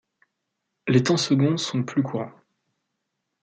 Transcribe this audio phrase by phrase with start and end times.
[0.87, 2.31] Les temps seconds sont plus courants.